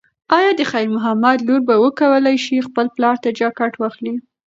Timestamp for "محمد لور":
0.95-1.61